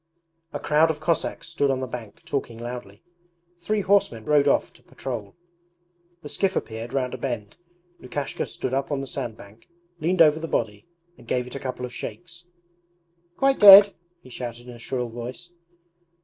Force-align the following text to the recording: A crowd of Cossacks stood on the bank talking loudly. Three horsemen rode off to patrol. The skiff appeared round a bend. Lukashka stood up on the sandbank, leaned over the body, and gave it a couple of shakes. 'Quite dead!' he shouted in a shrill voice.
A 0.51 0.59
crowd 0.59 0.89
of 0.89 0.99
Cossacks 0.99 1.47
stood 1.47 1.69
on 1.69 1.79
the 1.79 1.85
bank 1.85 2.23
talking 2.25 2.57
loudly. 2.57 3.03
Three 3.59 3.81
horsemen 3.81 4.25
rode 4.25 4.47
off 4.47 4.73
to 4.73 4.81
patrol. 4.81 5.35
The 6.23 6.29
skiff 6.29 6.55
appeared 6.55 6.91
round 6.91 7.13
a 7.13 7.19
bend. 7.19 7.55
Lukashka 8.01 8.47
stood 8.47 8.73
up 8.73 8.91
on 8.91 9.01
the 9.01 9.05
sandbank, 9.05 9.69
leaned 9.99 10.19
over 10.23 10.39
the 10.39 10.47
body, 10.47 10.87
and 11.19 11.27
gave 11.27 11.45
it 11.45 11.53
a 11.53 11.59
couple 11.59 11.85
of 11.85 11.93
shakes. 11.93 12.45
'Quite 13.37 13.59
dead!' 13.59 13.93
he 14.23 14.31
shouted 14.31 14.67
in 14.67 14.73
a 14.73 14.79
shrill 14.79 15.07
voice. 15.09 15.51